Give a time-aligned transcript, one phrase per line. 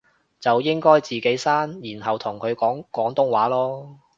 [0.39, 3.97] 就應該自己生然後同佢講廣東話囉